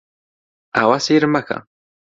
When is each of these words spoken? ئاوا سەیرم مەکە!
ئاوا 0.75 0.97
سەیرم 1.05 1.31
مەکە! 1.35 1.57